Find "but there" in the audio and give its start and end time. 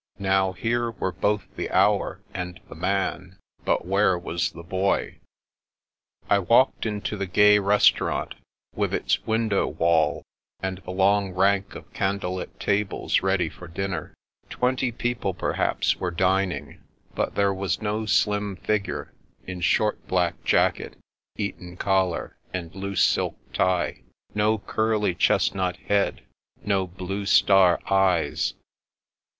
17.13-17.53